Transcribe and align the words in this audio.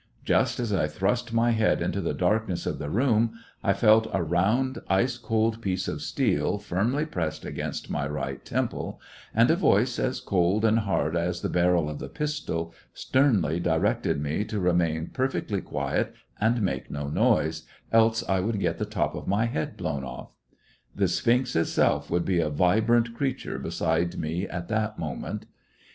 Just 0.25 0.59
as 0.59 0.73
I 0.73 0.87
thrust 0.87 1.31
my 1.31 1.51
head 1.51 1.79
into 1.79 2.01
the 2.01 2.15
darkness 2.15 2.65
of 2.65 2.79
the 2.79 2.89
room, 2.89 3.35
I 3.63 3.73
felt 3.73 4.07
a 4.11 4.23
round, 4.23 4.79
ice 4.87 5.15
cold 5.15 5.61
piece 5.61 5.87
of 5.87 6.01
steel 6.01 6.57
firmly 6.57 7.05
pressed 7.05 7.45
against 7.45 7.91
my 7.91 8.07
right 8.07 8.43
temple, 8.43 8.99
and 9.31 9.51
a 9.51 9.55
voice 9.55 9.99
as 9.99 10.19
cold 10.19 10.65
and 10.65 10.79
hard 10.79 11.15
as 11.15 11.41
the 11.41 11.49
barrel 11.51 11.87
of 11.87 11.99
the 11.99 12.09
pistol 12.09 12.73
sternly 12.95 13.59
directed 13.59 14.19
me 14.19 14.43
to 14.45 14.59
remain 14.59 15.11
perfectly 15.13 15.61
quiet 15.61 16.15
and 16.39 16.63
make 16.63 16.89
no 16.89 17.07
noise, 17.07 17.67
else 17.91 18.27
I 18.27 18.39
would 18.39 18.59
get 18.59 18.79
the 18.79 18.85
top 18.85 19.13
of 19.13 19.27
my 19.27 19.45
head 19.45 19.77
blown 19.77 20.03
off. 20.03 20.31
The 20.95 21.07
sphinx 21.09 21.55
itself 21.55 22.09
would 22.09 22.25
be 22.25 22.39
a 22.39 22.49
vibrant 22.49 23.13
creature 23.13 23.59
beside 23.59 24.17
me 24.17 24.47
at 24.47 24.67
that 24.69 24.97
moment. 24.97 25.45